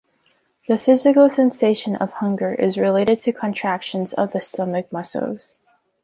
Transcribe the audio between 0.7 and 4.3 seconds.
physical sensation of hunger is related to contractions